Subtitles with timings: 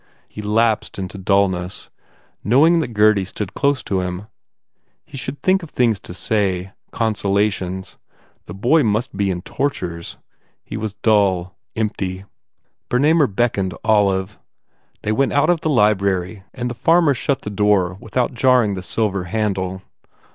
[0.27, 1.91] He lapsed into dullness,
[2.43, 4.25] knowing that Gurdy stood close to him.
[5.05, 7.97] He should think of things to say, conso lations.
[8.47, 10.17] The boy must be in tortures.
[10.63, 12.25] He was dull, empty.
[12.89, 14.39] Bernamer beckoned Olive.
[15.03, 18.81] They went out of the library and the farmer shut the door without jarring the
[18.81, 19.83] silver handle.